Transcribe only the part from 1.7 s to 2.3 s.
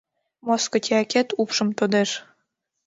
тодеш